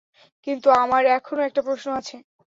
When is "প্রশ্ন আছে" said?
1.67-2.15